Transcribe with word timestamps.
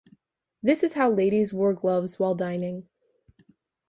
This 0.63 0.81
is 0.81 0.93
how 0.93 1.11
ladies 1.11 1.53
wore 1.53 1.73
gloves 1.75 2.17
while 2.17 2.33
dining. 2.33 2.87